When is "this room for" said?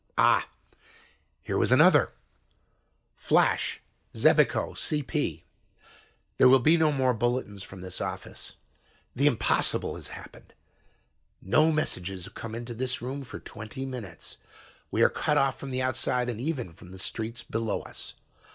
12.73-13.39